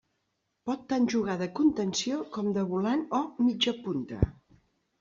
Pot 0.69 0.87
tant 0.93 1.05
jugar 1.15 1.35
de 1.41 1.49
contenció, 1.59 2.19
com 2.39 2.51
de 2.57 2.65
volant 2.73 3.07
o 3.21 3.23
mitjapunta. 3.47 4.27